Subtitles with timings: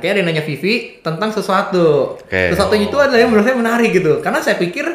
[0.00, 2.16] Kayak ada yang nanya Vivi tentang sesuatu.
[2.16, 2.50] Oke.
[2.50, 4.18] Sesuatu itu adalah yang menurut saya menarik gitu.
[4.18, 4.88] Karena saya pikir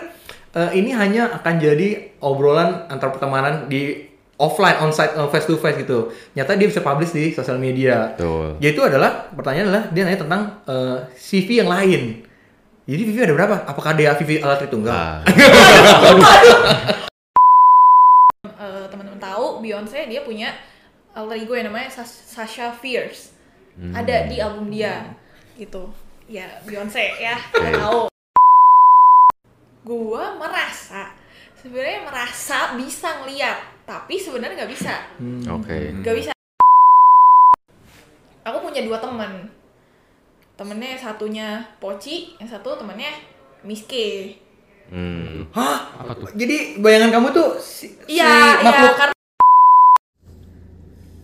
[0.52, 1.90] eh, ini hanya akan jadi
[2.20, 4.02] obrolan antar pertemanan di
[4.36, 6.10] offline, onsite, eh, face to face gitu.
[6.34, 8.12] Nyata dia bisa publish di sosial media.
[8.12, 8.58] Betul.
[8.60, 12.26] Yaitu adalah pertanyaan adalah dia nanya tentang eh, CV yang lain.
[12.86, 13.56] Jadi Vivi ada berapa?
[13.66, 15.26] Apakah dia Vivi alat Tritunggal?
[18.46, 20.54] Nah, Eh, teman-teman tahu Beyonce dia punya
[21.12, 23.35] alter ego yang namanya Sas- Sasha Fierce
[23.92, 25.04] ada di album dia.
[25.56, 25.84] Gitu.
[26.32, 27.36] Ya Beyonce ya.
[27.52, 28.08] Tahu.
[29.86, 31.14] Gua merasa
[31.60, 34.94] sebenarnya merasa bisa ngeliat tapi sebenarnya nggak bisa.
[35.50, 35.94] Oke.
[36.02, 36.32] nggak bisa.
[38.46, 39.50] Aku punya dua teman.
[40.56, 43.12] Temennya satunya Poci yang satu temennya
[43.66, 44.40] Miske
[44.86, 45.50] Hmm.
[45.50, 45.98] Hah?
[45.98, 46.30] Apa tuh?
[46.38, 49.16] Jadi bayangan kamu tuh si, si iya iya makhluk karena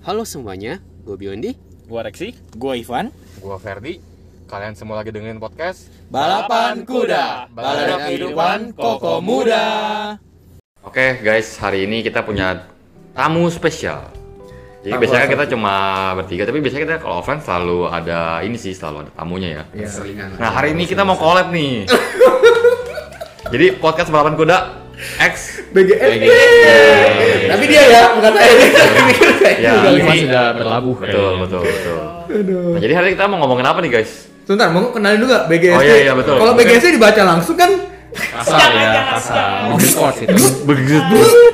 [0.02, 1.70] Halo semuanya, gue Biondi.
[1.91, 2.31] Gua Reksi.
[2.55, 3.12] Gua Ivan.
[3.44, 4.00] Gua Ferdi.
[4.48, 9.64] Kalian semua lagi dengerin podcast Balapan kuda, balada kehidupan koko muda.
[10.88, 12.64] Oke guys, hari ini kita punya
[13.11, 14.08] tamu spesial.
[14.83, 15.73] Jadi Tamu biasanya kita cuma
[16.16, 19.64] bertiga, tapi biasanya kita kalau offline selalu ada ini sih, selalu ada tamunya ya.
[19.83, 20.39] Selingan.
[20.39, 21.92] Nah hari ini kita mau collab nih.
[23.52, 24.58] Jadi podcast balapan kuda
[25.17, 25.33] X.
[25.71, 26.13] BGS.
[27.47, 28.52] Tapi dia ya, bukan saya.
[28.71, 29.73] Saya mikir kayak Ya.
[29.88, 30.95] Ivan sudah berlabuh.
[30.97, 31.99] Betul, betul, betul.
[32.73, 34.11] Nah, jadi hari ini kita mau ngomongin apa nih guys?
[34.41, 35.75] Sebentar, mau kenalin dulu gak BGSD?
[35.75, 36.35] Oh, iya, iya, betul.
[36.35, 36.53] Kalau.
[36.53, 37.71] BGSD dibaca langsung kan
[38.11, 39.71] Kasar ya, kasar.
[39.71, 40.35] Monkey sports itu.
[40.67, 41.03] Begezut,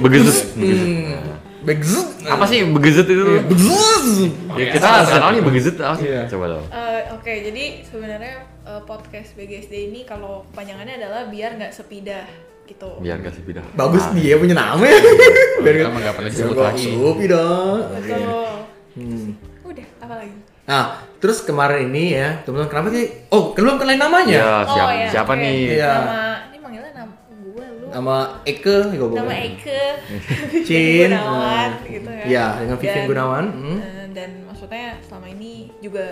[0.01, 0.37] begezut.
[0.57, 1.13] hmm,
[1.61, 2.07] Begzut.
[2.25, 3.21] Apa sih begezut itu?
[3.45, 4.33] Begzut.
[4.57, 6.09] Ya, kita nggak kenal nih begezut apa sih?
[6.09, 6.25] Iya.
[6.25, 6.65] Coba dong.
[6.73, 12.25] Eh, Oke, jadi sebenarnya eh, podcast BGSD ini kalau kepanjangannya adalah biar nggak sepidah
[12.67, 12.89] gitu.
[12.99, 13.63] Biar gak sepidah.
[13.73, 14.13] Bagus Ah.
[14.13, 14.99] dia punya nama ya.
[15.63, 16.85] Kita mah nggak pernah disebut lagi.
[16.91, 17.79] Supi dong.
[17.95, 18.51] Betul.
[18.93, 19.27] Hmm.
[19.63, 20.35] Udah, apa lagi?
[20.67, 20.83] Nah,
[21.17, 23.07] terus kemarin ini ya, teman-teman kenapa sih?
[23.31, 24.35] Oh, belum kenalin namanya.
[24.35, 25.79] Ya, siapa, ya, siapa nih?
[25.79, 25.93] Iya.
[25.95, 27.85] Nama ini manggilnya nama gue lu.
[27.87, 29.31] Nama Eke, ya gua Nama.
[29.33, 29.83] Eke.
[30.67, 31.09] Cin.
[31.15, 32.23] Gunawan eh, gitu ya.
[32.27, 33.45] Iya, dengan Vivian Gunawan.
[33.47, 33.79] Hmm.
[33.79, 36.05] eh, dan maksudnya selama ini juga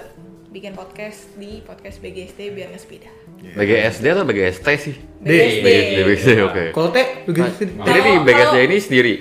[0.55, 3.11] bikin podcast di podcast BGSD biar nggak sepidah.
[3.59, 4.95] BGSD atau BGST sih?
[5.19, 5.27] D.
[5.27, 5.65] BGSD.
[5.67, 6.63] BGSD, BGSD, oke.
[6.71, 7.61] Kalau Teh, BGSD.
[7.75, 9.13] Jadi di BGSD ini sendiri.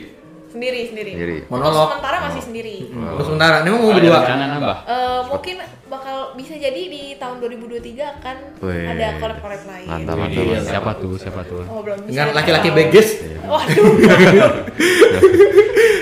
[0.46, 1.10] Sendiri, sendiri.
[1.10, 1.36] Sendiri.
[1.42, 1.90] Untuk Monolog.
[1.90, 2.76] sementara masih sendiri.
[2.86, 3.18] Hmm.
[3.18, 4.18] Terus sementara, ini mau Ada berdua.
[4.22, 4.76] rencana nambah.
[4.86, 8.86] Eh, mungkin bakal bisa jadi di tahun 2023 akan Wih.
[8.86, 9.86] ada collab-collab lain.
[9.90, 10.70] Mantap, mantap, Iya, mantap.
[10.70, 11.14] siapa tuh?
[11.18, 11.62] Siapa tuh?
[11.66, 12.10] Oh, belum bisa.
[12.14, 12.68] Dengan dikasih laki-laki.
[12.70, 13.08] BGS.
[13.42, 13.90] Waduh.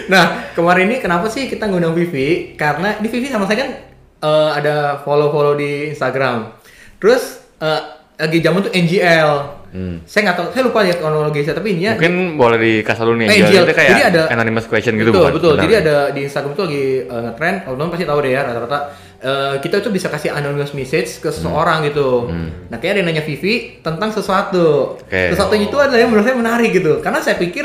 [0.02, 2.52] Nah, kemarin ini kenapa sih kita ngundang Vivi?
[2.52, 3.70] Karena di Vivi sama saya kan
[4.22, 6.54] eh, ada follow-follow di Instagram.
[6.96, 7.80] Terus eh,
[8.16, 9.30] lagi zaman tuh NGL.
[9.72, 10.04] Hmm.
[10.04, 11.96] Saya nggak tahu, saya lupa lihat kronologisnya, tapi ini ya.
[11.96, 13.40] Mungkin boleh dikasih dulu nih, Angel.
[13.48, 13.64] Angel.
[13.64, 15.32] itu kayak Jadi ada- anonymous question gitu betul, bukan?
[15.40, 15.52] betul.
[15.56, 15.62] Benar.
[15.64, 17.56] Jadi ada di Instagram tuh lagi eh, ngetrend.
[17.64, 18.78] Kalau pasti tahu deh ya rata-rata.
[19.22, 22.26] eh, kita tuh bisa kasih anonymous message ke seseorang gitu.
[22.28, 22.68] Hmm.
[22.68, 24.98] Nah, kayak ada yang nanya Vivi tentang sesuatu.
[24.98, 25.30] Oke.
[25.30, 26.98] Sesuatu itu adalah yang menurut saya menarik gitu.
[27.00, 27.64] Karena saya pikir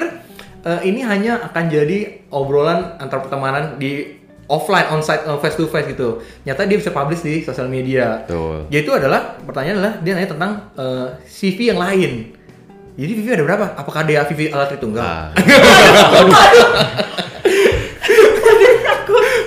[0.63, 4.16] eh, ini hanya akan jadi obrolan antar pertemanan di
[4.47, 6.17] offline, onsite, eh, face to face gitu.
[6.41, 8.23] Nyata dia bisa publish di sosial media.
[8.23, 8.65] Betul.
[8.67, 12.33] Yaitu adalah pertanyaan adalah dia nanya tentang eh, CV yang lain.
[12.97, 13.65] Jadi Vivi ada berapa?
[13.77, 14.97] Apakah dia Vivi alat Tritunggal?
[14.97, 15.29] Nah,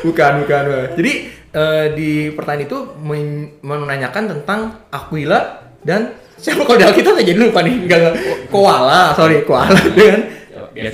[0.06, 0.62] bukan, bukan.
[0.94, 1.12] Jadi
[1.50, 7.38] eh, di pertanyaan itu men- menanyakan tentang Aquila dan siapa kalau di Alkitab saya jadi
[7.40, 7.74] lupa nih.
[7.74, 8.14] Enggak.
[8.48, 10.20] Koala, sorry, koala dengan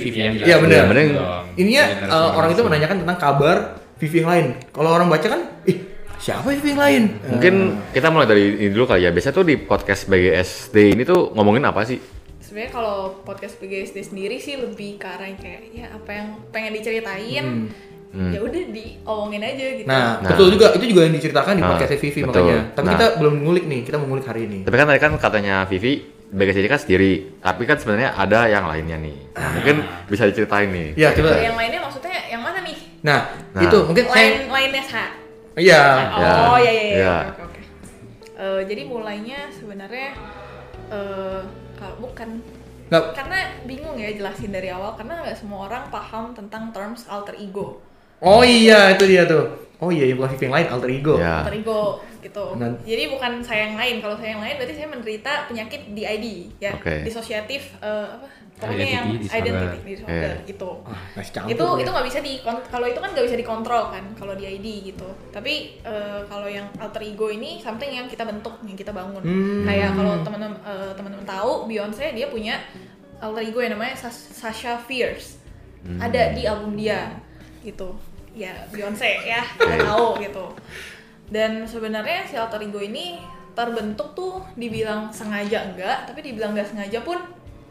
[0.01, 0.89] Vivian Iya, benar.
[0.89, 1.05] Benar.
[1.53, 3.57] ininya eh, orang itu menanyakan tentang kabar
[3.97, 4.45] Vivi yang lain.
[4.69, 5.77] Kalau orang baca kan, ih
[6.17, 7.03] siapa Vivi yang lain?
[7.27, 7.53] mungkin
[7.91, 9.11] kita mulai dari ini dulu kali ya.
[9.11, 11.97] Biasanya tuh di podcast BGSD ini tuh ngomongin apa sih?
[12.37, 16.71] Sebenarnya kalau podcast BGSD sendiri sih lebih ke arah yang kayak ya apa yang pengen
[16.73, 17.47] diceritain
[18.07, 18.31] Hmm.
[18.31, 19.83] ya udah diomongin aja gitu.
[19.83, 20.31] Nah, Nah.
[20.31, 20.71] betul juga.
[20.71, 22.27] Itu juga yang diceritakan di Nah, podcast Vivi betul.
[22.39, 22.57] makanya.
[22.71, 22.93] Tapi Nah.
[22.95, 23.81] kita belum ngulik nih.
[23.83, 24.59] Kita mau ngulik hari ini.
[24.63, 25.93] Tapi kan tadi kan katanya Vivi
[26.27, 29.15] BGSD ini kan sendiri, tapi kan sebenarnya ada yang lainnya nih.
[29.29, 29.75] Nah, mungkin
[30.07, 30.87] bisa diceritain nih.
[30.95, 31.35] Ya, coba.
[31.35, 32.06] yang lainnya maksudnya?
[33.03, 33.19] Nah,
[33.53, 33.61] Nah.
[33.61, 34.83] itu mungkin Lain saya lainnya.
[35.57, 35.83] Iya.
[36.13, 36.61] Oh Ya.
[36.61, 36.97] iya iya iya.
[36.97, 37.15] Ya.
[37.27, 37.61] Oke oke.
[38.37, 40.09] Eh, jadi mulainya sebenarnya
[40.87, 41.41] eh
[41.73, 42.39] kalau bukan
[42.87, 47.35] Nggak, karena bingung ya jelasin dari awal karena nggak semua orang paham tentang terms alter
[47.35, 47.83] ego.
[48.23, 49.43] Oh iya, itu dia tuh.
[49.77, 51.13] Oh iya, yang bukan Vivi yang lain, alter ego.
[51.19, 51.43] Ya.
[51.43, 52.45] Alter ego gitu.
[52.55, 53.99] Nan- Jadi bukan saya yang lain.
[53.99, 56.25] Kalau saya yang lain berarti saya menderita penyakit DID
[56.57, 56.71] ya.
[56.73, 57.03] Oke.
[57.03, 58.25] Disosiatif eh, apa?
[58.57, 59.45] Pokoknya yang Identity disorder.
[59.45, 60.47] identity disorder Iya.
[60.47, 60.69] gitu.
[60.83, 61.49] Ah, campur.
[61.49, 61.77] itu ya.
[61.77, 62.33] itu nggak bisa di
[62.65, 66.65] kalau itu kan nggak bisa dikontrol kan kalau di ID gitu tapi eh, kalau yang
[66.75, 69.61] alter ego ini something yang kita bentuk yang kita bangun Hmm.
[69.63, 72.57] kayak kalau teman-teman eh, teman-teman tahu Beyonce dia punya
[73.17, 75.37] alter ego yang namanya Sas- Sasha Fierce
[75.79, 76.01] Hmm.
[76.01, 77.13] ada di album dia
[77.61, 77.93] gitu
[78.33, 80.45] ya Beyonce ya kita tahu gitu
[81.27, 83.21] dan sebenarnya si alter ego ini
[83.53, 87.17] terbentuk tuh dibilang sengaja enggak tapi dibilang nggak sengaja pun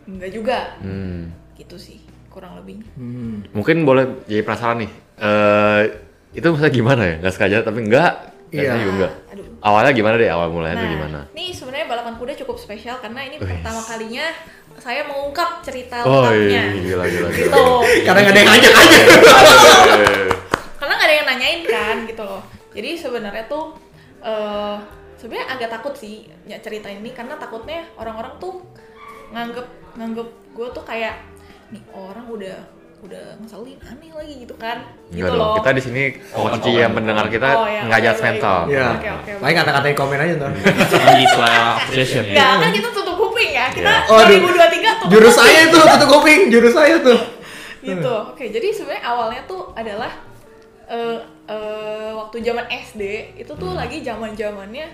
[0.07, 1.31] enggak juga Hmm.
[1.55, 1.99] gitu sih
[2.29, 3.43] kurang lebih Hmm.
[3.51, 4.91] Mungkin boleh jadi penasaran nih.
[5.17, 5.83] Eh
[6.33, 7.15] itu maksudnya gimana ya?
[7.19, 8.13] Nggak sengaja tapi enggak.
[8.47, 8.63] Iya.
[8.63, 8.73] Iya.
[8.79, 9.13] juga enggak.
[9.27, 10.29] aduh Awalnya gimana deh?
[10.29, 11.19] Awal mulanya tuh Nah, gimana?
[11.33, 13.49] Ini sebenarnya balapan kuda cukup spesial karena ini Wih.
[13.49, 14.27] pertama kalinya
[14.77, 16.47] saya mengungkap cerita Oh lengkapnya.
[16.47, 17.29] iya, gila gila gila.
[17.33, 17.65] Gitu.
[18.05, 18.99] Karena nggak ada yang ngajak aja.
[19.01, 20.29] Eh,
[20.77, 22.43] karena nggak ada yang nanyain kan gitu loh.
[22.71, 23.65] Jadi sebenarnya tuh
[24.21, 24.77] eh
[25.17, 26.15] sebenarnya agak takut sih
[26.45, 28.61] ya cerita ini karena takutnya orang-orang tuh
[29.29, 31.15] nganggep nganggep gue tuh kayak
[31.69, 32.57] nih orang udah
[32.97, 34.81] udah ngeselin aneh lagi gitu kan
[35.13, 35.55] gitu Enggak dong, loh.
[35.61, 36.03] kita di sini
[36.33, 38.01] kunci yang pendengar kita Oh, ya, nggak.
[38.67, 38.87] Iya.
[38.91, 39.31] Oke, oke.
[39.37, 40.51] Baik kata-katain komen aja ntar.
[40.57, 40.97] Gitu
[41.37, 42.33] ya.
[42.33, 43.67] Nggak, kan kita tutup kuping ya.
[43.69, 44.09] Kita Iya.
[44.09, 44.39] Oh, aduh.
[44.43, 47.21] 2023 tutup Jurus saya itu tutup kuping, jurus saya tuh.
[47.79, 50.11] gitu oke jadi sebenarnya awalnya tuh adalah
[50.87, 53.03] eh eh, waktu zaman SD
[53.39, 53.79] itu tuh Hmm.
[53.79, 54.91] lagi zaman zamannya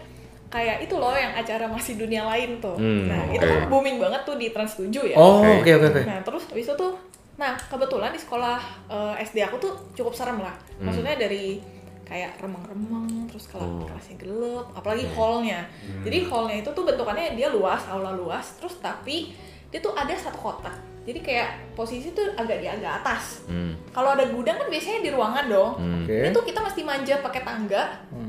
[0.52, 3.32] kayak itu loh yang acara masih dunia lain tuh Hmm, nah oke.
[3.32, 5.64] itu kan booming banget tuh di Trans 7 ya Oh, Oke.
[5.64, 6.02] oke oke oke.
[6.04, 6.93] nah terus habis itu tuh
[7.34, 10.84] nah kebetulan di sekolah eh, SD aku tuh cukup serem lah Hmm.
[10.84, 11.56] maksudnya dari
[12.02, 13.82] kayak remeng-remeng terus kelas Oh.
[13.82, 15.64] kelasnya gelap apalagi hallnya
[16.02, 19.32] jadi hallnya itu tuh bentukannya dia luas aula luas terus tapi
[19.66, 23.43] dia tuh ada satu kotak jadi kayak posisi tuh agak di agak atas.
[23.50, 23.75] Hmm.
[23.90, 25.70] kalau ada gudang kan biasanya di ruangan dong.
[25.76, 26.06] Hmm.
[26.06, 26.31] Oke.
[26.31, 27.82] itu kita mesti manjat pakai tangga.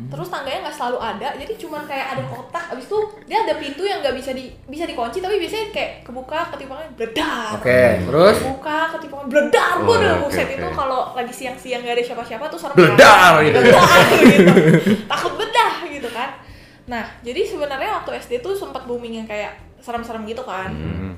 [0.09, 1.29] Terus tangganya nggak selalu ada.
[1.37, 2.65] Jadi cuman kayak ada kotak.
[2.73, 5.21] Abis itu dia ada pintu yang nggak bisa di bisa dikunci.
[5.21, 7.49] Tapi biasanya kayak kebuka ketimpangan bledar.
[7.57, 8.37] Oke, terus?
[8.41, 10.45] Buka ketimpangan bledar Oh, oke, buset.
[10.45, 10.53] oke.
[10.57, 13.59] itu kalau lagi siang-siang nggak ada siapa-siapa tuh serem Bledar gitu.
[13.61, 14.51] Bledar gitu.
[15.07, 16.29] Takut bedah gitu kan.
[16.89, 20.69] Nah jadi sebenarnya waktu SD tuh sempat booming yang kayak serem-serem gitu kan.
[20.73, 21.13] Hmm.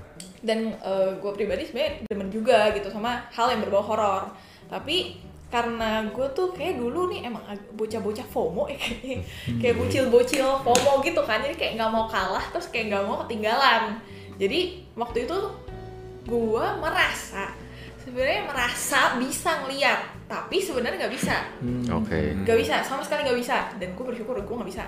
[0.46, 0.78] Dan
[1.18, 4.30] gue pribadi sebenarnya demen juga gitu sama hal yang berbau horor.
[4.70, 7.42] Tapi karena gue tuh kayak dulu nih emang
[7.74, 9.24] bocah-bocah FOMO ya kayak
[9.62, 11.42] kayak bocil-bocil FOMO gitu kan.
[11.42, 13.98] Jadi kayak nggak mau kalah terus kayak nggak mau ketinggalan.
[14.38, 15.38] Jadi waktu itu
[16.26, 17.54] gue merasa
[18.06, 21.38] sebenarnya merasa bisa ngeliat tapi sebenarnya nggak bisa.
[21.94, 22.38] Oke.
[22.46, 23.74] nggak bisa sama sekali nggak bisa.
[23.82, 24.86] Dan gue bersyukur gue nggak bisa.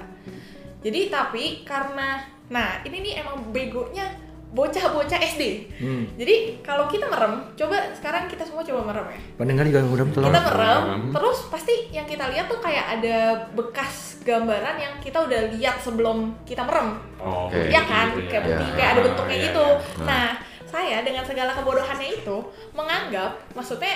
[0.83, 4.09] Jadi tapi karena nah ini nih emang begonya
[4.57, 5.43] bocah-bocah SD
[5.77, 6.03] Hmm.
[6.15, 10.27] jadi kalau kita merem coba sekarang kita semua coba merem ya pendengar juga mudah tolong.
[10.27, 10.81] kita merem
[11.13, 13.17] terus pasti yang kita lihat tuh kayak ada
[13.53, 17.57] bekas gambaran yang kita udah lihat sebelum kita merem Oh, Oke.
[17.67, 18.29] Iya kan, gitu ya.
[18.29, 18.75] kayak bukti, Iya.
[18.75, 19.65] kayak ada bentuknya Iya, gitu.
[19.65, 20.05] iya.
[20.05, 20.27] Nah,
[20.63, 22.37] saya dengan segala kebodohannya itu
[22.71, 23.95] menganggap, maksudnya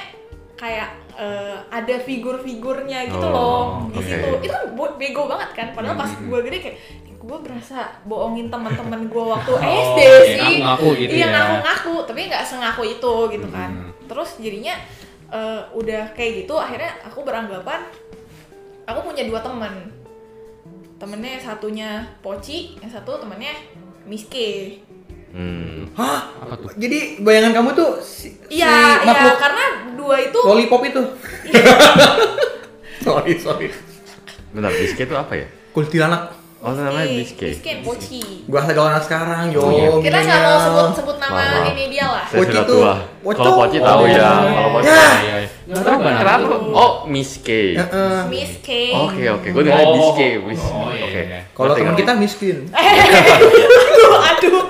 [0.56, 4.08] kayak eh, ada figur-figurnya gitu Oh, loh di oke.
[4.08, 4.28] situ.
[4.42, 4.64] Itu kan
[4.96, 5.68] bego banget kan.
[5.72, 6.78] Padahal pas gue gede kayak
[7.22, 9.52] gue berasa bohongin teman-teman gue waktu
[9.94, 10.38] SD oke, sih.
[10.58, 11.34] ngaku-ngaku gitu iya ya.
[11.38, 13.70] ngaku-ngaku, tapi nggak sengaku itu gitu kan.
[13.70, 13.92] Hmm.
[14.10, 14.76] Terus jadinya
[15.30, 17.86] eh, udah kayak gitu, akhirnya aku beranggapan
[18.90, 19.74] aku punya dua teman
[21.02, 23.54] temennya satunya Poci, yang satu temennya
[24.06, 24.82] Miske.
[25.32, 25.90] Hmm.
[25.96, 26.30] Hah?
[26.44, 26.70] Apa tuh?
[26.78, 29.66] Jadi bayangan kamu tuh si, si Iya, iya, makhluk karena
[29.98, 31.02] dua itu lollipop itu.
[33.06, 33.68] sorry, sorry.
[34.52, 35.48] Bentar, biske itu apa ya?
[35.72, 36.41] Kuntilanak.
[36.62, 37.10] Oh, itu namanya.
[37.10, 38.22] Miske and Poci.
[38.46, 39.60] Gua asal anak sekarang, yo.
[39.60, 39.90] Oh, iya.
[39.98, 41.74] Kita nggak mau sebut sebut nama maaf.
[41.74, 42.22] ini dia lah.
[42.24, 42.94] Poci tua.
[43.18, 44.06] Poci Kalau Poci tahu Oh.
[44.06, 44.30] ya.
[44.46, 44.94] Kalau Poci Ya.
[44.94, 45.18] tahu.
[45.18, 45.74] Iya, iya.
[45.74, 46.34] Tahu kenapa?
[46.72, 47.62] Oh, miske.
[47.74, 48.18] Heeh.
[48.30, 48.82] Miske.
[48.94, 49.94] Oke oke, gue dengar Oh.
[49.98, 50.28] biske.
[50.46, 51.22] Bis- Oh, iya, Oke.
[51.26, 51.40] iya.
[51.50, 52.58] Kalau teman kita miskin.
[52.78, 54.64] aduh, aduh.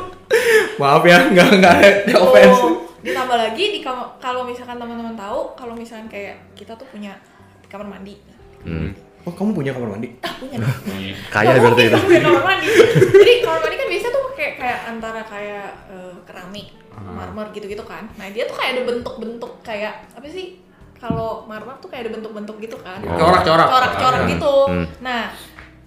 [0.79, 2.55] Maaf ya, nggak nggak ada offense.
[2.57, 7.19] Oh, ditambah lagi di kalau misalkan teman-teman tahu, kalau misalkan kayak kita tuh punya
[7.67, 8.15] kamar mandi.
[8.63, 8.95] Hmm.
[9.21, 10.09] Oh, kamu punya kamar mandi?
[10.19, 10.73] Ah, punya dong.
[10.89, 11.13] Iya.
[11.29, 11.97] Kaya Oh, berarti itu.
[11.99, 12.65] punya kamar mandi.
[13.13, 17.05] Jadi kamar mandi kan biasa tuh kayak kayak antara kayak eh, keramik, Ah.
[17.07, 18.09] marmer gitu-gitu kan.
[18.15, 20.57] Nah dia tuh kayak ada bentuk-bentuk kayak apa sih?
[20.95, 22.97] Kalau marmer tuh kayak ada bentuk-bentuk gitu kan.
[23.03, 23.13] Oh.
[23.15, 23.67] Corak-corak.
[23.67, 24.31] Corak-corak Hmm.
[24.31, 24.55] gitu.
[24.67, 24.85] Hmm.
[24.99, 25.21] Nah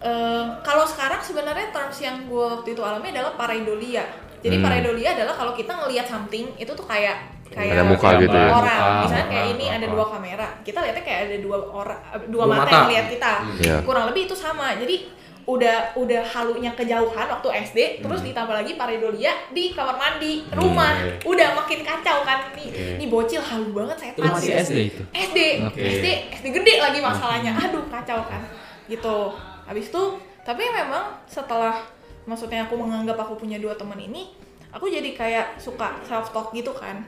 [0.01, 4.05] eh, kalau sekarang sebenarnya terms yang gue waktu itu alami adalah pareidolia.
[4.39, 4.65] Jadi Hmm.
[4.65, 8.49] pareidolia adalah kalau kita ngelihat something itu tuh kayak kayak Ada muka gitu ya.
[8.49, 8.81] orang.
[8.81, 10.47] Muka, Misalnya kayak muka, ini ada dua kamera.
[10.61, 12.73] Kita lihatnya kayak ada dua orang dua, Dua mata, mata.
[12.75, 13.33] yang lihat kita.
[13.59, 13.77] Iya.
[13.83, 14.67] Kurang lebih itu sama.
[14.75, 14.97] Jadi
[15.45, 21.21] udah udah halunya kejauhan waktu SD terus ditambah lagi pareidolia di kamar mandi rumah Hmm.
[21.29, 24.65] udah makin kacau kan nih nih bocil halu banget Itu masih gitu.
[24.65, 25.03] SD itu?
[25.13, 25.81] SD Oke.
[25.85, 28.41] SD SD gede lagi masalahnya aduh kacau kan
[28.89, 30.03] gitu habis itu
[30.41, 31.77] tapi memang setelah
[32.25, 34.33] maksudnya aku menganggap aku punya dua teman ini
[34.73, 37.05] aku jadi kayak suka self talk gitu kan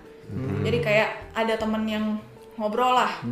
[0.66, 2.18] jadi kayak ada teman yang
[2.58, 3.22] ngobrol lah.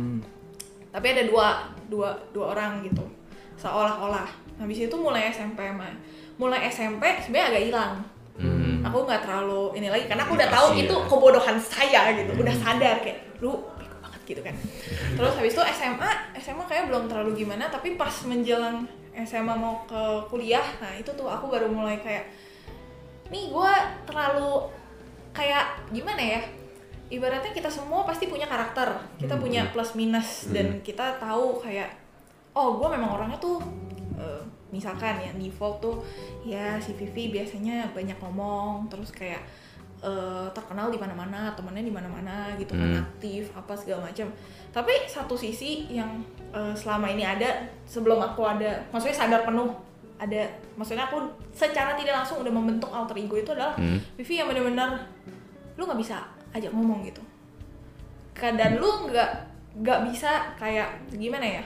[0.95, 1.47] Tapi ada dua
[1.91, 3.03] dua dua orang gitu.
[3.59, 4.27] Seolah-olah.
[4.55, 5.91] Habis itu mulai SMP mah
[6.35, 7.93] mulai SMP sebenarnya agak hilang.
[8.35, 8.83] Hmm.
[8.83, 11.07] aku nggak terlalu ini lagi karena aku udah tahu Pasti itu ya.
[11.07, 12.31] kebodohan saya gitu.
[12.35, 14.55] Udah sadar kayak lu bego banget gitu kan.
[15.15, 16.09] Terus habis itu SMA
[16.43, 18.83] SMA kayak belum terlalu gimana tapi pas menjelang
[19.23, 22.27] SMA mau ke kuliah nah itu tuh aku baru mulai kayak
[23.31, 23.73] nih gue
[24.03, 24.67] terlalu
[25.31, 26.41] kayak gimana ya
[27.07, 31.93] ibaratnya kita semua pasti punya karakter kita punya plus minus dan kita tahu kayak
[32.51, 33.61] oh gue memang orangnya tuh
[34.15, 36.01] eh, misalkan ya default tuh
[36.41, 39.39] ya si Vivi biasanya banyak ngomong terus kayak
[40.01, 43.03] eh, terkenal di mana-mana temennya di mana-mana gitu kan Hmm.
[43.05, 44.27] aktif apa segala macam
[44.69, 46.09] tapi satu sisi yang
[46.51, 47.53] eh, selama ini ada
[47.85, 49.69] sebelum aku ada maksudnya sadar penuh
[50.15, 51.19] ada maksudnya aku
[51.51, 53.99] secara tidak langsung udah membentuk alter ego itu adalah Hmm.
[54.17, 55.05] Vivi yang benar-benar
[55.75, 56.17] lu nggak bisa
[56.55, 57.21] ajak ngomong gitu.
[58.39, 59.31] Dan lu nggak
[59.83, 61.63] nggak bisa kayak gimana ya?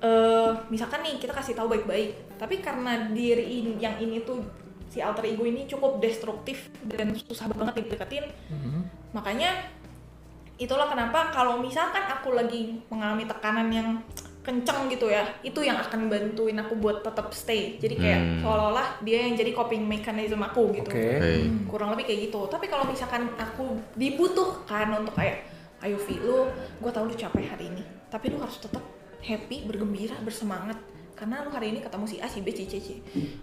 [0.00, 4.38] Eh misalkan nih kita kasih tahu baik-baik tapi karena diri ini yang ini tuh
[4.88, 8.24] si alter ego ini cukup destruktif dan susah banget dideketin
[9.12, 9.68] makanya
[10.56, 13.88] itulah kenapa kalau misalkan aku lagi mengalami tekanan yang
[14.48, 17.76] kenceng gitu ya itu yang akan bantuin aku buat tetap stay.
[17.76, 18.40] Jadi kayak Hmm.
[18.40, 20.88] seolah-olah dia yang jadi coping mechanism aku gitu.
[20.88, 21.04] Oke.
[21.20, 21.32] Oke.
[21.68, 22.40] kurang lebih kayak gitu.
[22.48, 25.44] Tapi kalau misalkan aku dibutuhkan untuk kayak
[25.84, 26.48] ayo Vi lu
[26.80, 28.80] gue tau lu capek hari ini tapi lu harus tetap
[29.20, 30.80] happy bergembira bersemangat.
[31.12, 32.88] Karena lu hari ini ketemu si A si B si C C.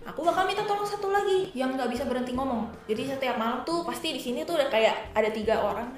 [0.10, 2.72] Aku bakal minta tolong satu lagi yang nggak bisa berhenti ngomong.
[2.90, 5.94] Jadi setiap malam tuh pasti di sini tuh udah kayak ada tiga orang.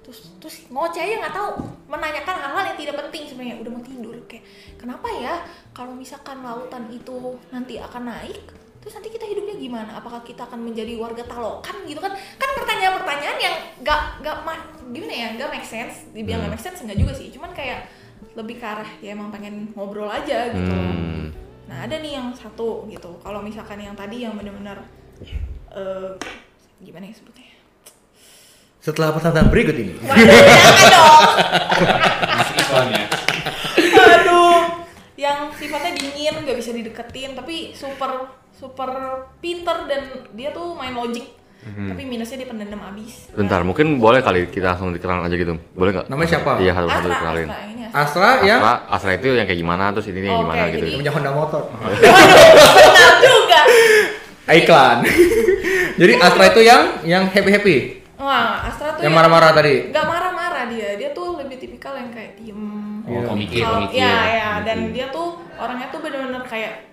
[0.00, 1.52] Terus terus ngoceh aja nggak tahu
[1.88, 3.56] menanyakan hal-hal yang tidak penting sebenarnya.
[3.64, 4.44] Udah mau tidur kayak
[4.76, 5.34] kenapa ya
[5.72, 8.44] kalau misalkan lautan itu nanti akan naik
[8.78, 9.90] terus nanti kita hidupnya gimana?
[9.98, 11.76] Apakah kita akan menjadi warga talokan?
[11.88, 12.14] Gitu kan.
[12.14, 16.06] Kan pertanyaan-pertanyaan yang nggak ma- gimana ya nggak make sense.
[16.14, 17.32] Dibilang nggak make sense nggak juga sih.
[17.34, 17.88] Cuman kayak
[18.38, 20.70] lebih ke arah ya emang pengen ngobrol aja gitu.
[20.70, 21.34] Hmm.
[21.68, 23.18] nah ada nih yang satu gitu.
[23.20, 24.78] Kalau misalkan yang tadi yang benar-benar
[25.74, 26.10] eh
[26.78, 27.57] gimana ya sebutnya
[28.88, 30.00] Setelah pertanyaan berikut ini.
[30.00, 31.16] Waduh, jangan dong.
[32.24, 33.04] Masih iklan ya.
[34.08, 34.58] Aduh,
[35.12, 38.88] yang sifatnya dingin, nggak bisa dideketin, tapi super super
[39.44, 41.36] pinter dan dia tuh main logic.
[41.68, 43.28] Tapi minusnya dia pendendam abis.
[43.36, 45.60] Bentar, mungkin boleh kali kita langsung dikenal aja gitu.
[45.76, 46.06] Boleh nggak?
[46.08, 46.56] Namanya siapa?
[46.56, 47.44] Iya, Astra, dikenalin.
[47.44, 48.00] Astra, ini Astra.
[48.00, 50.80] Astra ya Astra, Astra itu yang kayak gimana, terus ini yang gimana gitu.
[50.80, 51.62] jadi- punya Honda motor.
[52.00, 53.60] Benar juga.
[54.48, 54.98] Iklan.
[56.00, 57.76] Jadi Astra itu yang yang happy happy,
[58.18, 59.94] Wah, Astra tuh yang marah-marah tadi.
[59.94, 62.98] Gak marah-marah dia, dia tuh lebih tipikal yang kayak diem.
[63.06, 64.02] Oh, komikir, Kalau- komikir.
[64.02, 66.90] Ya, ya, dan dia tuh orangnya tuh bener-bener kayak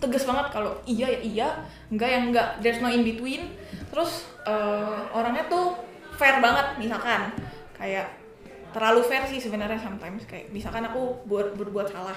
[0.00, 1.48] tegas banget kalau iya ya iya,
[1.88, 3.52] enggak ya enggak, there's no in between.
[3.92, 5.76] Terus eh, orangnya tuh
[6.16, 7.28] fair banget, misalkan.
[7.76, 8.08] Kayak
[8.72, 10.24] terlalu fair sih sebenarnya sometimes.
[10.24, 12.16] Kayak misalkan aku buat berbuat salah.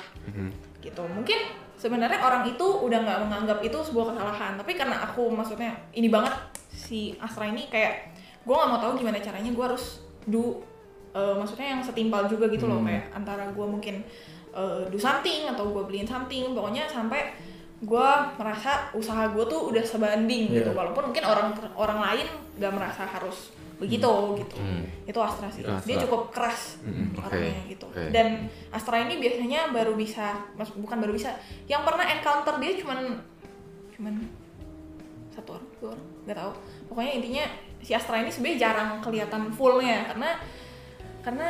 [0.79, 1.03] Gitu.
[1.03, 1.39] Mungkin
[1.75, 4.55] sebenarnya orang itu udah nggak menganggap itu sebuah kesalahan.
[4.55, 6.31] Tapi karena aku maksudnya ini banget
[6.71, 8.16] si Astra ini kayak
[8.47, 10.63] gue nggak mau tahu gimana caranya gue harus do
[11.11, 13.99] eh, maksudnya yang setimpal juga gitu loh kayak antara gue mungkin
[14.55, 17.35] eh, do something atau gue beliin something pokoknya sampai
[17.77, 18.09] gue
[18.41, 20.71] merasa usaha gue tuh udah sebanding gitu.
[20.71, 20.73] Iya.
[20.73, 22.27] walaupun mungkin orang orang lain
[22.57, 24.09] nggak merasa harus begitu
[24.41, 24.57] gitu.
[25.05, 25.61] Itu Astra sih.
[25.61, 25.85] Astra.
[25.85, 27.85] dia cukup keras Hmm, oke, orangnya gitu.
[27.85, 28.09] Oke.
[28.09, 31.37] dan Astra ini biasanya baru bisa mas bukan baru bisa
[31.69, 33.21] yang pernah encounter dia cuman
[33.93, 34.13] cuman
[35.29, 36.51] satu orang dua orang nggak tahu.
[36.89, 37.45] Pokoknya intinya
[37.81, 40.07] si Astra ini sebenarnya jarang kelihatan fullnya.
[40.11, 40.29] Karena
[41.21, 41.47] karena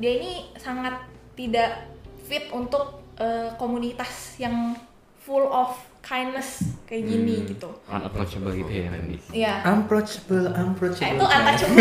[0.00, 0.98] dia ini sangat
[1.38, 1.88] tidak
[2.26, 4.74] fit untuk eh, komunitas yang
[5.22, 7.70] full of kindness kayak gini gitu.
[7.86, 9.16] Unapproachable gitu ya Randy.
[9.30, 9.54] Iya.
[9.62, 11.14] Unapproachable, unapproachable.
[11.14, 11.78] itu untouchable.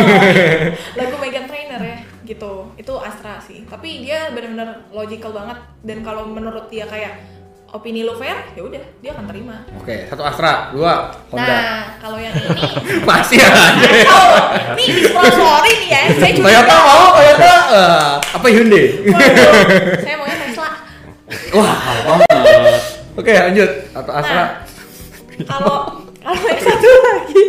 [1.02, 2.54] Lagu Megan Trainor ya gitu.
[2.78, 3.66] Itu Astra sih.
[3.66, 5.58] Tapi dia benar-benar logical banget.
[5.82, 7.18] Dan kalau menurut dia kayak
[7.72, 11.48] opini lo fair ya udah dia akan terima Oke, satu Astra, dua Honda.
[11.48, 12.52] nah kalau yang ini
[13.08, 13.48] Pasti ya.
[14.12, 14.36] oh
[14.76, 18.86] nih di sorry nih ya saya cuma Toyota mau Toyota eh, apa Hyundai?
[19.08, 19.52] Waduh,
[20.04, 20.70] saya maunya Tesla
[21.56, 21.76] Wah,
[22.28, 22.82] Banget.
[23.16, 23.70] oke lanjut.
[23.96, 24.36] Atau Astra.
[24.36, 24.50] Nah,
[25.48, 25.78] kalau
[26.20, 27.44] kalau yang satu lagi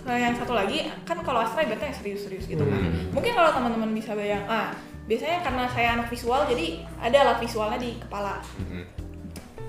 [0.00, 2.82] kalau yang satu lagi kan kalau Astra ibaratnya yang serius-serius gitu kan
[3.14, 4.74] mungkin kalau teman-teman bisa bayang ah
[5.06, 6.66] biasanya karena saya anak visual jadi
[6.98, 8.42] ada lah visualnya di kepala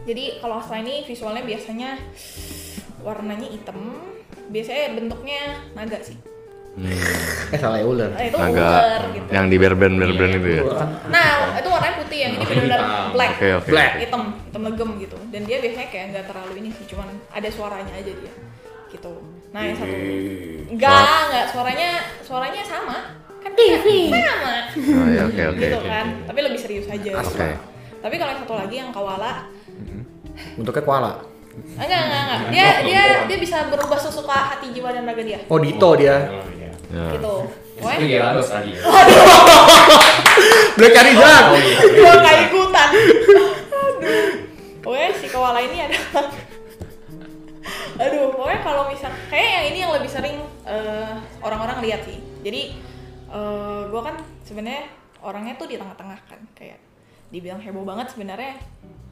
[0.01, 1.89] jadi kalau Astra ini visualnya biasanya
[3.01, 3.77] warnanya hitam.
[4.51, 5.41] Biasanya bentuknya
[5.73, 6.17] naga sih.
[7.51, 8.15] Eh salah ya ular.
[8.15, 9.27] Eh, itu Naga ular gitu.
[9.27, 10.63] yang di berben berben itu ya.
[11.11, 13.11] nah itu warnanya putih yang ini benar-benar Hitam.
[13.11, 13.31] black.
[13.35, 13.69] Oke oke.
[13.75, 13.91] Black.
[13.99, 15.17] hitam hitam legem gitu.
[15.35, 18.33] Dan dia biasanya kayak nggak terlalu ini sih cuman ada suaranya aja dia
[18.87, 19.13] gitu.
[19.51, 19.95] Nah yang satu
[20.71, 20.95] enggak
[21.27, 21.89] enggak suaranya
[22.23, 22.97] suaranya sama.
[23.43, 24.53] Kan TV sama.
[24.71, 25.59] Oh, iya, oke oke.
[25.59, 26.05] gitu kan.
[26.23, 27.11] tapi lebih serius aja.
[27.19, 27.49] Oke.
[28.01, 29.45] tapi kalau yang satu lagi yang kawala
[30.57, 31.13] Bentuknya koala.
[31.75, 32.39] enggak enggak enggak.
[32.51, 35.39] Dia dia dia bisa berubah sesuka hati jiwa dan raga dia.
[35.51, 36.15] Oh Dito dia.
[36.91, 37.15] Ya.
[37.15, 37.47] gitu.
[37.47, 38.71] Itu Pokoknya Gyarados tadi.
[40.77, 41.45] Black Charizard.
[41.97, 42.89] gua nggak ikutan.
[42.93, 43.51] Aduh.
[44.85, 46.25] Pokoknya koala ini adalah
[48.01, 52.17] aduh pokoknya kalau misal kayak yang ini yang lebih sering eh, orang-orang lihat sih.
[52.41, 52.61] Jadi
[53.29, 54.89] eh, gue kan sebenarnya
[55.21, 56.41] orangnya tuh di tengah-tengah kan.
[56.57, 56.81] Kayak
[57.29, 58.57] dibilang heboh banget sebenarnya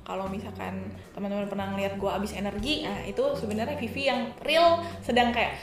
[0.10, 0.74] kalau misalkan
[1.14, 5.54] teman-teman pernah ngeliat gue abis energi nah itu sebenarnya Vivi yang real sedang kayak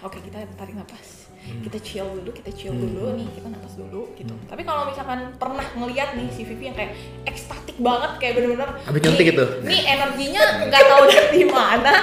[0.00, 1.32] oke kita tarik nafas.
[1.40, 4.36] Kita chill dulu kita chill dulu nih kita nafas dulu gitu.
[4.44, 6.92] Tapi kalau misalkan pernah ngeliat nih si Vivi yang kayak
[7.24, 9.44] ekstatik banget kayak bener-bener Abis nyuntik nih- itu.
[9.64, 11.94] nih energinya nggak tahu dari mana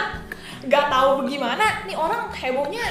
[0.66, 2.86] nggak tahu bagaimana nih orang hebohnya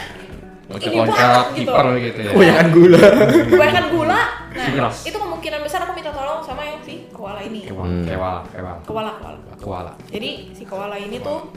[0.67, 2.31] Loncat-loncat banget gitu kiper gitu ya.
[2.33, 3.01] Kebanyakan gula.
[3.47, 4.21] kebanyakan gula
[4.57, 4.97] nah Keras.
[5.05, 8.03] itu kemungkinan besar aku minta tolong sama yang si koala ini Kewala, Hmm.
[8.03, 8.79] kewala, kewala.
[8.83, 9.93] koala koala Koala.
[10.09, 11.53] jadi si koala ini tuh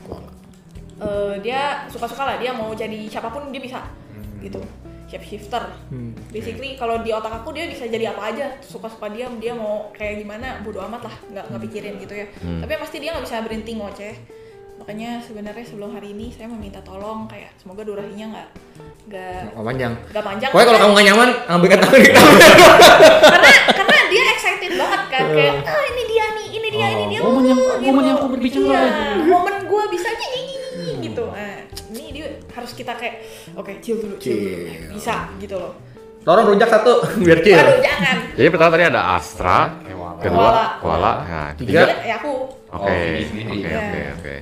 [0.99, 3.79] eh, dia suka-suka lah dia mau jadi siapa pun dia bisa
[4.37, 4.59] gitu
[5.07, 5.63] shapeshifter
[6.29, 10.21] basically kalau di otak aku dia bisa jadi apa aja suka-suka dia dia mau kayak
[10.21, 12.59] gimana bodo amat lah nggak nggak pikirin gitu ya Hmm.
[12.59, 14.13] tapi yang pasti dia nggak bisa berhenti ngoceh
[14.79, 18.47] makanya sebenarnya sebelum hari ini saya meminta tolong kayak semoga durasinya nggak
[19.05, 19.93] nggak Oh, panjang.
[20.07, 25.23] nggak panjang Pokoknya kalau kamu gak nyaman, ambil kata karena karena dia excited banget kan
[25.29, 28.27] kayak ah ini dia nih ini dia ini dia momen yang- uh, momen yang aku
[28.29, 28.63] berbicara.
[28.63, 28.81] iya,
[29.21, 30.45] momen gue bisa nyanyi
[31.01, 31.57] gitu nah,
[31.89, 33.15] ini dia harus kita kayak
[33.53, 34.89] oke chill dulu chill dulu Chill.
[34.91, 35.73] bisa gitu loh
[36.19, 37.55] Tolong rujak satu, biar chill.
[37.79, 39.71] Jangan Jadi pertama tadi ada Astra,
[40.19, 41.13] kedua Koala.
[41.23, 41.87] nah, Tiga.
[41.97, 43.79] ya aku Oke, Oh, oke, Iya.
[43.79, 44.35] oke, oke.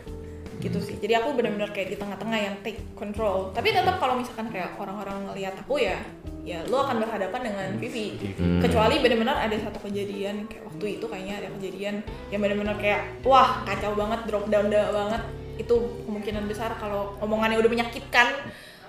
[0.58, 0.98] Gitu sih.
[0.98, 3.54] Jadi aku benar-benar kayak di tengah-tengah yang take control.
[3.54, 6.02] Tapi tetap kalau misalkan kayak orang-orang ngelihat aku ya
[6.48, 8.16] ya lo akan berhadapan dengan Vivi.
[8.40, 8.64] Hmm.
[8.64, 11.96] kecuali benar-benar ada satu kejadian kayak waktu itu kayaknya ada kejadian
[12.32, 15.22] yang benar-benar kayak wah kacau banget drop down da- banget.
[15.60, 15.76] Itu
[16.08, 18.28] kemungkinan besar kalau omongannya udah menyakitkan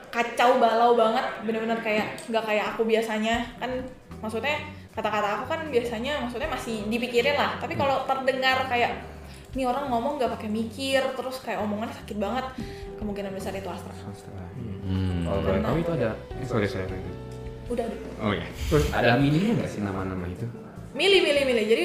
[0.08, 3.44] kacau balau banget benar-benar kayak nggak kayak aku biasanya.
[3.58, 3.84] Kan
[4.22, 4.62] maksudnya
[4.94, 7.58] kata-kata aku kan biasanya maksudnya masih dipikirin lah.
[7.58, 9.17] Tapi kalau terdengar kayak
[9.48, 12.44] ini orang ngomong nggak pakai mikir terus kayak omongannya sakit banget
[12.96, 13.92] kemungkinan besar itu Astra
[14.88, 15.20] Hmm.
[15.22, 16.88] Kalau boleh tahu itu ada, eh, sorry sorry.
[17.68, 18.48] udah deh Oh iya.
[18.90, 20.48] Ada mininya nggak sih nama-nama itu?
[20.96, 21.84] milih milih milih jadi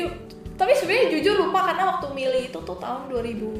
[0.53, 3.51] tapi sebenarnya jujur lupa karena waktu milih itu tuh tahun 2000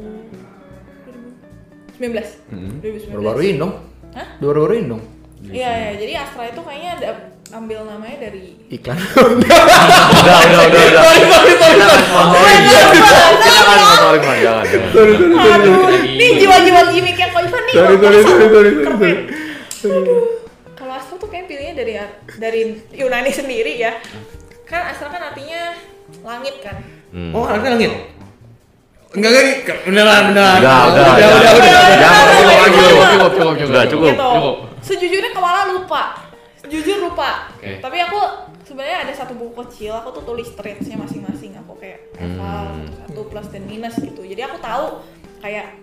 [1.99, 2.79] 2019 Hmm.
[2.79, 3.73] 2019 Baru-baruin dong.
[4.15, 4.27] Hah?
[4.39, 5.03] Baru-baruin dong.
[5.43, 7.09] Iya, iya, jadi Astra itu kayaknya ada
[7.53, 8.97] ambil namanya dari Iklan.
[8.97, 11.03] Udah, udah, udah, udah.
[11.69, 12.81] Jangan sponsorin, Mas.
[13.45, 14.65] jangan, jangan.
[15.53, 17.73] Aduh, ini jiwa-jiwa gimmick yang kau nih.
[17.73, 19.13] Sorry, sorry, sorry, sorry, sorry.
[19.83, 20.23] Aduh.
[20.73, 21.93] Kalau Astra tuh kayak pilihnya dari
[22.41, 22.61] dari
[22.97, 24.01] Yunani sendiri ya.
[24.65, 25.77] Kan Astra kan artinya
[26.25, 26.81] langit kan.
[27.13, 27.31] Hmm.
[27.37, 27.93] Oh, anaknya langit.
[29.13, 30.57] Enggak enggak, beneran beneran.
[30.57, 31.97] Udah, udah, udah, udah, udah.
[32.01, 32.97] Jangan lagi udah, lu.
[32.97, 33.09] udah.
[33.13, 33.69] Cukup, cukup, cukup.
[33.69, 34.09] Udah, cukup.
[34.09, 34.25] gitu.
[34.25, 34.55] cukup.
[34.81, 36.22] Sejujurnya kepala lupa.
[36.73, 37.53] Jujur lupa.
[37.53, 37.77] Oke.
[37.77, 38.19] Tapi aku
[38.65, 41.53] sebenarnya ada satu buku kecil, aku tuh tulis traitsnya masing-masing.
[41.61, 42.89] Aku kayak Hmm.
[43.05, 44.25] satu plus dan minus gitu.
[44.25, 45.05] Jadi aku tahu
[45.37, 45.77] kayak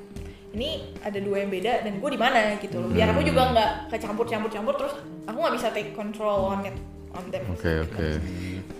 [0.50, 2.90] ini ada dua yang beda dan gue di mana gitu loh.
[2.90, 6.74] Biar aku juga nggak kecampur-campur-campur terus aku nggak bisa take control on it
[7.14, 7.42] on them.
[7.54, 8.08] Oke, oke.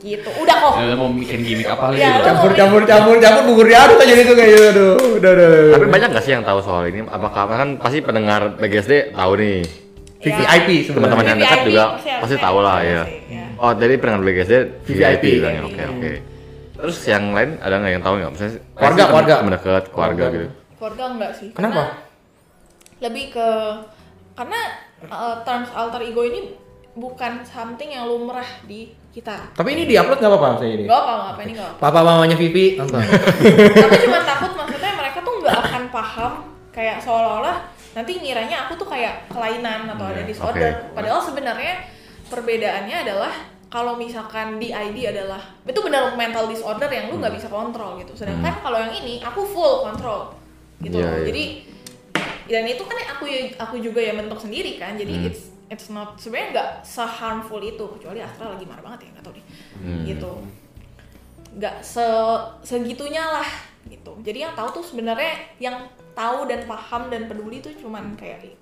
[0.01, 0.31] Gitu.
[0.35, 0.75] Udah kok.
[0.83, 2.03] Eh, mau bikin gimmick apa lagi?
[2.03, 2.19] Ya?
[2.27, 4.67] Campur campur campur campur bubur diaduk aja gitu kayak gitu.
[4.67, 4.91] Aduh,
[5.23, 5.47] udah udah.
[5.47, 5.73] udah.
[5.79, 7.07] Tapi banyak nggak sih yang tahu soal ini?
[7.07, 9.63] Apakah kan pasti pendengar BGSD tahu nih?
[10.21, 10.37] Ya.
[10.37, 13.03] VVIP Teman-teman yang dekat juga pasti tahu lah ya.
[13.25, 13.45] ya.
[13.57, 14.55] Oh, jadi pendengar BGSD
[14.85, 15.01] VVIP.
[15.01, 15.63] VIP bilangnya.
[15.65, 16.13] Oke, oke.
[16.77, 18.31] Terus yang lain ada nggak yang tahu nggak?
[18.33, 19.33] Misalnya Keluarga, keluarga.
[19.37, 20.47] teman dekat, keluarga gitu.
[20.77, 21.49] Keluarga enggak sih.
[21.53, 21.83] Kenapa?
[21.83, 22.09] Karena
[23.01, 23.49] lebih ke
[24.37, 24.61] karena
[25.09, 26.53] uh, terms alter ego ini
[26.93, 29.57] bukan something yang lumrah di kita.
[29.57, 30.85] Tapi ini diupload nggak apa-apa saya ini.
[30.85, 31.77] Gak apa apa ini gak apa.
[31.81, 33.01] Papa mamanya Vivi nonton.
[33.01, 36.33] Aku cuma takut maksudnya mereka tuh nggak akan paham
[36.71, 37.57] kayak seolah-olah
[37.91, 40.71] nanti ngiranya aku tuh kayak kelainan atau ada Iya, disorder.
[40.71, 40.95] oke.
[40.95, 41.75] Padahal sebenarnya
[42.27, 43.33] perbedaannya adalah
[43.67, 48.15] kalau misalkan di ID adalah itu benar mental disorder yang lu nggak bisa kontrol gitu.
[48.15, 50.35] Sedangkan kalau yang ini aku full kontrol
[50.83, 50.99] gitu.
[50.99, 51.17] Iya, loh.
[51.19, 51.27] iya.
[51.31, 51.45] Jadi
[52.51, 53.25] dan itu kan aku
[53.59, 54.95] aku juga yang bentuk sendiri kan.
[54.95, 55.29] Jadi Hmm.
[55.31, 59.35] it's it's not sebenarnya nggak seharmful itu kecuali Astra lagi marah banget ya nggak tahu
[59.39, 59.47] deh.
[59.79, 60.03] Hmm.
[60.07, 60.33] Gitu
[61.51, 62.07] nggak se
[62.63, 63.47] segitunya lah
[63.83, 65.83] gitu jadi yang tahu tuh sebenarnya yang
[66.21, 68.53] tahu dan paham dan peduli tuh cuman kayak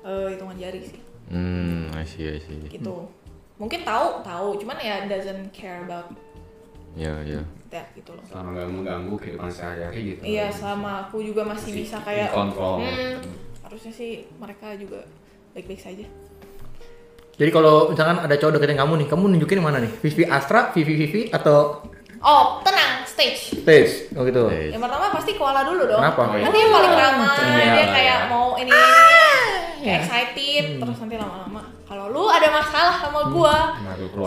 [0.00, 2.58] eh hitungan jari sih Hmm, I see, I see.
[2.68, 3.06] gitu
[3.54, 6.10] mungkin tahu tahu cuman ya doesn't care about
[6.92, 7.38] Ya, ya.
[7.68, 10.22] that gitu loh Selama nggak mengganggu kehidupan sehari-hari gitu.
[10.24, 12.82] iya sama aku juga masih Masih bisa kayak kontrol.
[12.82, 13.22] hmm,
[13.62, 15.06] harusnya sih mereka juga
[15.52, 16.06] baik-baik saja
[17.36, 19.88] Jadi kalau misalkan ada cowok deketin kamu nih, kamu nunjukin mana nih?
[19.98, 21.80] Vivi Astra, Vivi Vivi atau
[22.20, 23.96] oh tenang stage Taste?
[24.16, 24.48] Oh gitu.
[24.48, 24.72] Taste.
[24.72, 26.22] yang pertama pasti koala dulu dong Kenapa?
[26.24, 26.44] Oh, iya.
[26.48, 27.86] nanti yang paling ramah Iya, dia iya.
[27.92, 33.56] kayak mau ini, ini kayak excited terus nanti lama-lama kalau lu ada masalah sama gua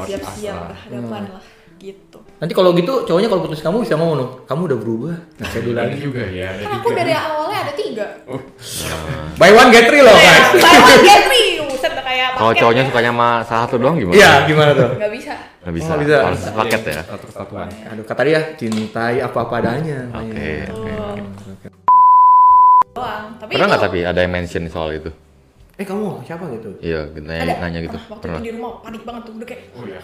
[0.05, 1.43] si siap-siap berhadapan lah
[1.81, 5.15] gitu Nanti kalau gitu cowoknya kalau putus kamu bisa ngomong dong, kamu udah berubah.
[5.15, 5.95] Nah, saya dulu lagi.
[5.95, 6.51] juga ya.
[6.51, 6.99] Ada kan aku tiga.
[6.99, 8.05] dari awalnya ada tiga
[9.39, 10.47] Buy one get three loh, guys.
[10.59, 12.87] buy one get three buset kayak Kalau cowoknya ya.
[12.91, 14.15] sukanya sama satu doang gimana?
[14.19, 14.89] Iya, gimana tuh?
[14.99, 15.33] nggak bisa
[15.63, 15.91] Nggak bisa.
[15.95, 16.17] Oh, bisa.
[16.27, 17.01] Harus paket ya.
[17.07, 17.67] Satu kesatuan.
[17.71, 19.99] Aduh, kata dia cintai apa apa adanya.
[20.11, 20.91] Oke, oke.
[22.93, 25.09] doang tapi Pernah itu nggak tapi ada yang mention soal itu?
[25.79, 26.69] Eh kamu siapa gitu?
[26.83, 27.97] Iya, nanya, ada nanya gitu.
[27.97, 28.37] Waktu Pernah.
[28.37, 29.99] itu di rumah panik banget tuh udah kayak Oh ya.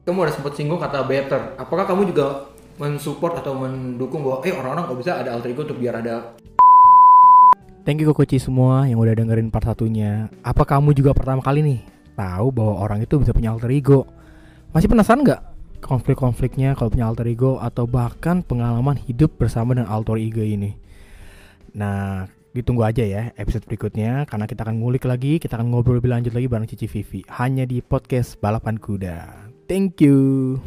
[0.00, 1.60] Kamu ada sempat singgung kata better.
[1.60, 2.48] Apakah kamu juga
[2.80, 6.32] mensupport atau mendukung bahwa eh orang-orang kok bisa ada alter ego untuk biar ada
[7.84, 10.32] Thank you Kokoci semua yang udah dengerin part satunya.
[10.40, 11.80] Apa kamu juga pertama kali nih
[12.16, 14.08] tahu bahwa orang itu bisa punya alter ego?
[14.72, 15.40] Masih penasaran nggak
[15.84, 20.76] konflik-konfliknya kalau punya alter ego atau bahkan pengalaman hidup bersama dengan alter ego ini?
[21.76, 22.24] Nah,
[22.56, 26.32] ditunggu aja ya episode berikutnya karena kita akan ngulik lagi, kita akan ngobrol lebih lanjut
[26.32, 29.49] lagi bareng Cici Vivi hanya di podcast Balapan Kuda.
[29.70, 30.60] Thank you.